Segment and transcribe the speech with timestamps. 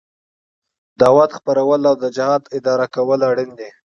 [1.01, 3.69] دعوت خپرول او د جهاد اداره کول اړين دي.